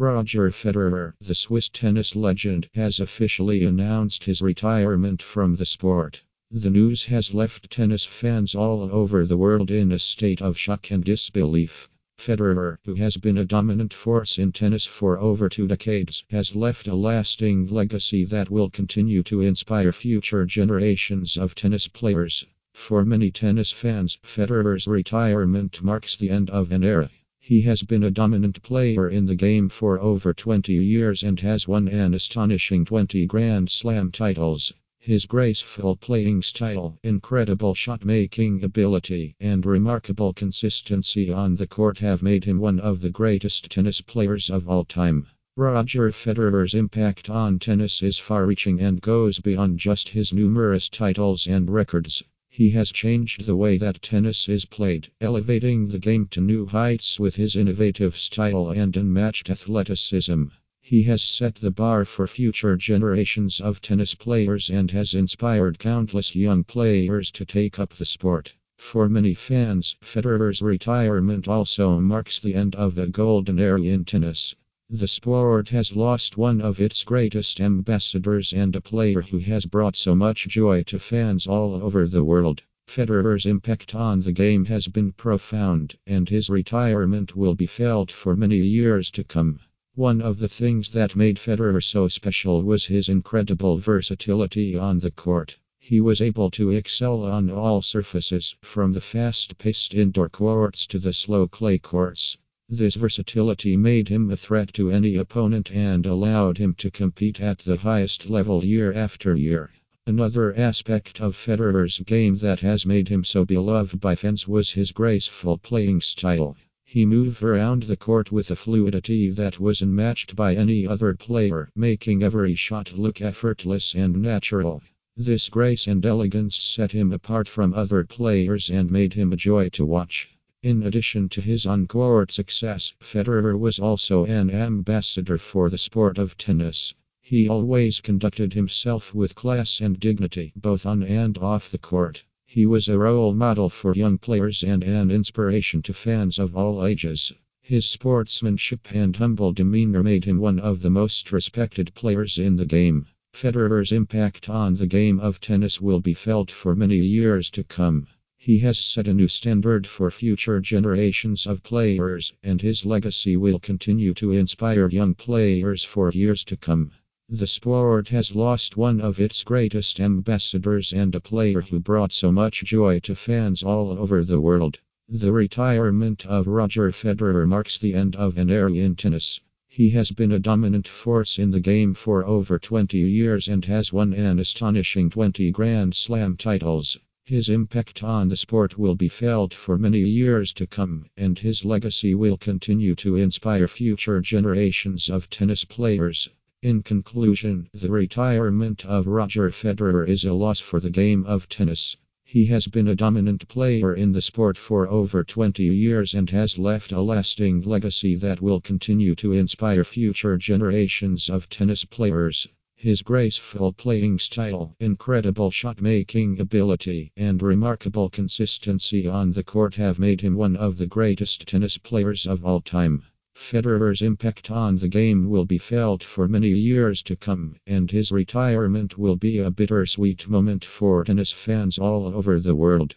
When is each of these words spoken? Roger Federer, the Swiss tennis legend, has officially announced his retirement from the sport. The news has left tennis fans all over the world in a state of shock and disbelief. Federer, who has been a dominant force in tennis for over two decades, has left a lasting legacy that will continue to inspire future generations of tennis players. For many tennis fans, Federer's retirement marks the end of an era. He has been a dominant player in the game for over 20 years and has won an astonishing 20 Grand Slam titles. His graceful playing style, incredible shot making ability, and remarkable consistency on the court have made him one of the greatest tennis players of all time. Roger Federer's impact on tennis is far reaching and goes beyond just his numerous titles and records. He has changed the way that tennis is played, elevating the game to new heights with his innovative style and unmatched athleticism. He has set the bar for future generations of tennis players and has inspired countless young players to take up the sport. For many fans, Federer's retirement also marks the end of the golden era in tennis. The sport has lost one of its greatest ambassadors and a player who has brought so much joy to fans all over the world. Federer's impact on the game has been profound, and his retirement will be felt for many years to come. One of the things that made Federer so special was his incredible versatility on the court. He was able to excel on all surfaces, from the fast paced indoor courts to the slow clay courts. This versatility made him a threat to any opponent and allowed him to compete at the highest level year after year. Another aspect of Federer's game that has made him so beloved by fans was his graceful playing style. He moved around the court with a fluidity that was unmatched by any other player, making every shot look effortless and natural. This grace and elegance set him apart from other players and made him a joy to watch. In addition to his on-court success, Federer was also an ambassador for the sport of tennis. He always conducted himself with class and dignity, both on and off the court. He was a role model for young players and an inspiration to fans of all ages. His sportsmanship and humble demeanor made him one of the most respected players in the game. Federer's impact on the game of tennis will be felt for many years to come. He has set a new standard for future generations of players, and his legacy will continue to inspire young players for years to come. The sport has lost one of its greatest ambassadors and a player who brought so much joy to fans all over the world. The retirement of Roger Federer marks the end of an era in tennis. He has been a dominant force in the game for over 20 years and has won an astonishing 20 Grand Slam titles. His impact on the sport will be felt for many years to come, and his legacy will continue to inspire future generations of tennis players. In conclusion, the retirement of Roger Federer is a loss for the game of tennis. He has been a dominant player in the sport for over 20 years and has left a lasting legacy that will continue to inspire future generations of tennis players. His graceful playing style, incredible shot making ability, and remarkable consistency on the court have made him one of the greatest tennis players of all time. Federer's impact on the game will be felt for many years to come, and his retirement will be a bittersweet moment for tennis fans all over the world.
Roger 0.00 0.48
Federer, 0.52 1.14
the 1.20 1.34
Swiss 1.34 1.68
tennis 1.68 2.14
legend, 2.14 2.68
has 2.72 3.00
officially 3.00 3.64
announced 3.64 4.22
his 4.22 4.40
retirement 4.40 5.20
from 5.20 5.56
the 5.56 5.66
sport. 5.66 6.22
The 6.52 6.70
news 6.70 7.02
has 7.06 7.34
left 7.34 7.68
tennis 7.68 8.04
fans 8.04 8.54
all 8.54 8.82
over 8.92 9.26
the 9.26 9.36
world 9.36 9.72
in 9.72 9.90
a 9.90 9.98
state 9.98 10.40
of 10.40 10.56
shock 10.56 10.92
and 10.92 11.02
disbelief. 11.02 11.88
Federer, 12.16 12.78
who 12.84 12.94
has 12.94 13.16
been 13.16 13.38
a 13.38 13.44
dominant 13.44 13.92
force 13.92 14.38
in 14.38 14.52
tennis 14.52 14.86
for 14.86 15.18
over 15.18 15.48
two 15.48 15.66
decades, 15.66 16.22
has 16.30 16.54
left 16.54 16.86
a 16.86 16.94
lasting 16.94 17.66
legacy 17.66 18.24
that 18.24 18.50
will 18.50 18.70
continue 18.70 19.24
to 19.24 19.40
inspire 19.40 19.90
future 19.90 20.46
generations 20.46 21.36
of 21.36 21.56
tennis 21.56 21.88
players. 21.88 22.46
For 22.72 23.04
many 23.04 23.32
tennis 23.32 23.72
fans, 23.72 24.16
Federer's 24.22 24.86
retirement 24.86 25.82
marks 25.82 26.14
the 26.14 26.30
end 26.30 26.50
of 26.50 26.70
an 26.70 26.84
era. 26.84 27.10
He 27.48 27.62
has 27.62 27.82
been 27.82 28.02
a 28.04 28.10
dominant 28.10 28.62
player 28.62 29.08
in 29.08 29.24
the 29.24 29.34
game 29.34 29.70
for 29.70 29.98
over 29.98 30.34
20 30.34 30.70
years 30.74 31.22
and 31.22 31.40
has 31.40 31.66
won 31.66 31.88
an 31.88 32.12
astonishing 32.12 32.84
20 32.84 33.24
Grand 33.24 33.70
Slam 33.70 34.10
titles. 34.12 34.74
His 34.98 35.24
graceful 35.24 35.96
playing 35.96 36.42
style, 36.42 36.98
incredible 37.02 37.74
shot 37.74 38.04
making 38.04 38.62
ability, 38.62 39.34
and 39.40 39.64
remarkable 39.64 40.34
consistency 40.34 41.32
on 41.32 41.56
the 41.56 41.66
court 41.66 42.00
have 42.00 42.22
made 42.22 42.44
him 42.44 42.58
one 42.58 42.78
of 42.80 43.00
the 43.00 43.08
greatest 43.08 43.70
tennis 43.70 44.02
players 44.02 44.50
of 44.50 44.68
all 44.68 44.84
time. 44.84 45.26
Roger 45.56 46.12
Federer's 46.12 46.74
impact 46.74 47.30
on 47.30 47.58
tennis 47.58 48.02
is 48.02 48.18
far 48.18 48.44
reaching 48.44 48.78
and 48.78 49.00
goes 49.00 49.38
beyond 49.40 49.78
just 49.78 50.10
his 50.10 50.34
numerous 50.34 50.90
titles 50.90 51.46
and 51.46 51.70
records. 51.70 52.22
He 52.60 52.70
has 52.70 52.90
changed 52.90 53.46
the 53.46 53.54
way 53.54 53.78
that 53.78 54.02
tennis 54.02 54.48
is 54.48 54.64
played, 54.64 55.12
elevating 55.20 55.86
the 55.86 56.00
game 56.00 56.26
to 56.32 56.40
new 56.40 56.66
heights 56.66 57.20
with 57.20 57.36
his 57.36 57.54
innovative 57.54 58.18
style 58.18 58.70
and 58.70 58.96
unmatched 58.96 59.48
athleticism. 59.48 60.46
He 60.80 61.04
has 61.04 61.22
set 61.22 61.54
the 61.54 61.70
bar 61.70 62.04
for 62.04 62.26
future 62.26 62.76
generations 62.76 63.60
of 63.60 63.80
tennis 63.80 64.16
players 64.16 64.70
and 64.70 64.90
has 64.90 65.14
inspired 65.14 65.78
countless 65.78 66.34
young 66.34 66.64
players 66.64 67.30
to 67.30 67.44
take 67.44 67.78
up 67.78 67.94
the 67.94 68.04
sport. 68.04 68.54
For 68.76 69.08
many 69.08 69.34
fans, 69.34 69.94
Federer's 70.00 70.60
retirement 70.60 71.46
also 71.46 72.00
marks 72.00 72.40
the 72.40 72.54
end 72.54 72.74
of 72.74 72.96
the 72.96 73.06
golden 73.06 73.60
era 73.60 73.82
in 73.82 74.04
tennis. 74.04 74.56
The 74.90 75.06
sport 75.06 75.68
has 75.68 75.94
lost 75.94 76.38
one 76.38 76.62
of 76.62 76.80
its 76.80 77.04
greatest 77.04 77.60
ambassadors 77.60 78.54
and 78.54 78.74
a 78.74 78.80
player 78.80 79.20
who 79.20 79.36
has 79.36 79.66
brought 79.66 79.96
so 79.96 80.14
much 80.14 80.48
joy 80.48 80.82
to 80.84 80.98
fans 80.98 81.46
all 81.46 81.74
over 81.74 82.08
the 82.08 82.24
world. 82.24 82.62
Federer's 82.86 83.44
impact 83.44 83.94
on 83.94 84.22
the 84.22 84.32
game 84.32 84.64
has 84.64 84.88
been 84.88 85.12
profound, 85.12 85.98
and 86.06 86.30
his 86.30 86.48
retirement 86.48 87.36
will 87.36 87.54
be 87.54 87.66
felt 87.66 88.10
for 88.10 88.34
many 88.34 88.56
years 88.56 89.10
to 89.10 89.24
come. 89.24 89.60
One 89.94 90.22
of 90.22 90.38
the 90.38 90.48
things 90.48 90.88
that 90.88 91.14
made 91.14 91.36
Federer 91.36 91.84
so 91.84 92.08
special 92.08 92.62
was 92.62 92.86
his 92.86 93.10
incredible 93.10 93.76
versatility 93.76 94.74
on 94.74 95.00
the 95.00 95.10
court. 95.10 95.58
He 95.78 96.00
was 96.00 96.22
able 96.22 96.50
to 96.52 96.70
excel 96.70 97.24
on 97.24 97.50
all 97.50 97.82
surfaces, 97.82 98.56
from 98.62 98.94
the 98.94 99.02
fast 99.02 99.58
paced 99.58 99.92
indoor 99.92 100.30
courts 100.30 100.86
to 100.86 100.98
the 100.98 101.12
slow 101.12 101.46
clay 101.46 101.76
courts. 101.76 102.38
This 102.70 102.96
versatility 102.96 103.78
made 103.78 104.10
him 104.10 104.30
a 104.30 104.36
threat 104.36 104.74
to 104.74 104.90
any 104.90 105.16
opponent 105.16 105.72
and 105.72 106.04
allowed 106.04 106.58
him 106.58 106.74
to 106.74 106.90
compete 106.90 107.40
at 107.40 107.60
the 107.60 107.78
highest 107.78 108.28
level 108.28 108.62
year 108.62 108.92
after 108.92 109.34
year. 109.34 109.70
Another 110.06 110.54
aspect 110.54 111.18
of 111.18 111.34
Federer's 111.34 111.98
game 112.00 112.36
that 112.38 112.60
has 112.60 112.84
made 112.84 113.08
him 113.08 113.24
so 113.24 113.46
beloved 113.46 114.00
by 114.00 114.14
fans 114.16 114.46
was 114.46 114.72
his 114.72 114.92
graceful 114.92 115.56
playing 115.56 116.02
style. 116.02 116.58
He 116.84 117.06
moved 117.06 117.42
around 117.42 117.84
the 117.84 117.96
court 117.96 118.30
with 118.30 118.50
a 118.50 118.56
fluidity 118.56 119.30
that 119.30 119.58
was 119.58 119.80
unmatched 119.80 120.36
by 120.36 120.54
any 120.54 120.86
other 120.86 121.14
player, 121.14 121.70
making 121.74 122.22
every 122.22 122.54
shot 122.54 122.98
look 122.98 123.22
effortless 123.22 123.94
and 123.94 124.20
natural. 124.20 124.82
This 125.16 125.48
grace 125.48 125.86
and 125.86 126.04
elegance 126.04 126.60
set 126.62 126.92
him 126.92 127.12
apart 127.12 127.48
from 127.48 127.72
other 127.72 128.04
players 128.04 128.68
and 128.68 128.90
made 128.90 129.14
him 129.14 129.32
a 129.32 129.36
joy 129.36 129.70
to 129.70 129.86
watch. 129.86 130.28
In 130.60 130.82
addition 130.82 131.28
to 131.28 131.40
his 131.40 131.66
on-court 131.66 132.32
success, 132.32 132.92
Federer 133.00 133.56
was 133.56 133.78
also 133.78 134.24
an 134.24 134.50
ambassador 134.50 135.38
for 135.38 135.70
the 135.70 135.78
sport 135.78 136.18
of 136.18 136.36
tennis. 136.36 136.92
He 137.20 137.48
always 137.48 138.00
conducted 138.00 138.54
himself 138.54 139.14
with 139.14 139.36
class 139.36 139.80
and 139.80 140.00
dignity, 140.00 140.52
both 140.56 140.84
on 140.84 141.04
and 141.04 141.38
off 141.38 141.70
the 141.70 141.78
court. 141.78 142.24
He 142.44 142.66
was 142.66 142.88
a 142.88 142.98
role 142.98 143.34
model 143.34 143.70
for 143.70 143.94
young 143.94 144.18
players 144.18 144.64
and 144.64 144.82
an 144.82 145.12
inspiration 145.12 145.80
to 145.82 145.94
fans 145.94 146.40
of 146.40 146.56
all 146.56 146.84
ages. 146.84 147.32
His 147.62 147.86
sportsmanship 147.88 148.92
and 148.92 149.14
humble 149.14 149.52
demeanor 149.52 150.02
made 150.02 150.24
him 150.24 150.38
one 150.40 150.58
of 150.58 150.82
the 150.82 150.90
most 150.90 151.30
respected 151.30 151.94
players 151.94 152.36
in 152.36 152.56
the 152.56 152.66
game. 152.66 153.06
Federer's 153.32 153.92
impact 153.92 154.48
on 154.48 154.74
the 154.74 154.88
game 154.88 155.20
of 155.20 155.40
tennis 155.40 155.80
will 155.80 156.00
be 156.00 156.14
felt 156.14 156.50
for 156.50 156.74
many 156.74 156.96
years 156.96 157.48
to 157.50 157.62
come. 157.62 158.08
He 158.48 158.60
has 158.60 158.78
set 158.78 159.06
a 159.06 159.12
new 159.12 159.28
standard 159.28 159.86
for 159.86 160.10
future 160.10 160.58
generations 160.58 161.46
of 161.46 161.62
players, 161.62 162.32
and 162.42 162.62
his 162.62 162.86
legacy 162.86 163.36
will 163.36 163.58
continue 163.58 164.14
to 164.14 164.32
inspire 164.32 164.88
young 164.88 165.12
players 165.12 165.84
for 165.84 166.10
years 166.12 166.44
to 166.44 166.56
come. 166.56 166.92
The 167.28 167.46
sport 167.46 168.08
has 168.08 168.34
lost 168.34 168.74
one 168.74 169.02
of 169.02 169.20
its 169.20 169.44
greatest 169.44 170.00
ambassadors 170.00 170.94
and 170.94 171.14
a 171.14 171.20
player 171.20 171.60
who 171.60 171.78
brought 171.78 172.10
so 172.10 172.32
much 172.32 172.64
joy 172.64 173.00
to 173.00 173.14
fans 173.14 173.62
all 173.62 173.90
over 173.90 174.24
the 174.24 174.40
world. 174.40 174.78
The 175.10 175.30
retirement 175.30 176.24
of 176.24 176.46
Roger 176.46 176.90
Federer 176.90 177.46
marks 177.46 177.76
the 177.76 177.92
end 177.92 178.16
of 178.16 178.38
an 178.38 178.48
era 178.48 178.72
in 178.72 178.96
tennis. 178.96 179.42
He 179.68 179.90
has 179.90 180.10
been 180.10 180.32
a 180.32 180.38
dominant 180.38 180.88
force 180.88 181.38
in 181.38 181.50
the 181.50 181.60
game 181.60 181.92
for 181.92 182.24
over 182.24 182.58
20 182.58 182.96
years 182.96 183.46
and 183.46 183.62
has 183.66 183.92
won 183.92 184.14
an 184.14 184.38
astonishing 184.38 185.10
20 185.10 185.50
Grand 185.50 185.94
Slam 185.94 186.38
titles. 186.38 186.98
His 187.30 187.50
impact 187.50 188.02
on 188.02 188.30
the 188.30 188.38
sport 188.38 188.78
will 188.78 188.94
be 188.94 189.10
felt 189.10 189.52
for 189.52 189.76
many 189.76 189.98
years 190.00 190.54
to 190.54 190.66
come, 190.66 191.04
and 191.14 191.38
his 191.38 191.62
legacy 191.62 192.14
will 192.14 192.38
continue 192.38 192.94
to 192.94 193.16
inspire 193.16 193.68
future 193.68 194.22
generations 194.22 195.10
of 195.10 195.28
tennis 195.28 195.66
players. 195.66 196.30
In 196.62 196.82
conclusion, 196.82 197.68
the 197.74 197.90
retirement 197.90 198.86
of 198.86 199.06
Roger 199.06 199.50
Federer 199.50 200.08
is 200.08 200.24
a 200.24 200.32
loss 200.32 200.60
for 200.60 200.80
the 200.80 200.88
game 200.88 201.26
of 201.26 201.50
tennis. 201.50 201.98
He 202.24 202.46
has 202.46 202.66
been 202.66 202.88
a 202.88 202.94
dominant 202.94 203.46
player 203.46 203.94
in 203.94 204.12
the 204.12 204.22
sport 204.22 204.56
for 204.56 204.88
over 204.88 205.22
20 205.22 205.62
years 205.64 206.14
and 206.14 206.30
has 206.30 206.58
left 206.58 206.92
a 206.92 207.02
lasting 207.02 207.60
legacy 207.60 208.14
that 208.14 208.40
will 208.40 208.62
continue 208.62 209.14
to 209.16 209.34
inspire 209.34 209.84
future 209.84 210.38
generations 210.38 211.28
of 211.28 211.50
tennis 211.50 211.84
players. 211.84 212.48
His 212.80 213.02
graceful 213.02 213.72
playing 213.72 214.20
style, 214.20 214.76
incredible 214.78 215.50
shot 215.50 215.80
making 215.80 216.38
ability, 216.38 217.10
and 217.16 217.42
remarkable 217.42 218.08
consistency 218.08 219.04
on 219.04 219.32
the 219.32 219.42
court 219.42 219.74
have 219.74 219.98
made 219.98 220.20
him 220.20 220.36
one 220.36 220.54
of 220.54 220.78
the 220.78 220.86
greatest 220.86 221.48
tennis 221.48 221.76
players 221.76 222.24
of 222.24 222.44
all 222.44 222.60
time. 222.60 223.02
Federer's 223.34 224.00
impact 224.00 224.52
on 224.52 224.78
the 224.78 224.86
game 224.86 225.28
will 225.28 225.44
be 225.44 225.58
felt 225.58 226.04
for 226.04 226.28
many 226.28 226.50
years 226.50 227.02
to 227.02 227.16
come, 227.16 227.56
and 227.66 227.90
his 227.90 228.12
retirement 228.12 228.96
will 228.96 229.16
be 229.16 229.38
a 229.38 229.50
bittersweet 229.50 230.28
moment 230.28 230.64
for 230.64 231.02
tennis 231.02 231.32
fans 231.32 231.78
all 231.78 232.06
over 232.06 232.38
the 232.38 232.54
world. 232.54 232.94